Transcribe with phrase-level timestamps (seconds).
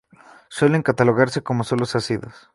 [0.49, 2.33] Suelen catalogarse como suelos ácidos.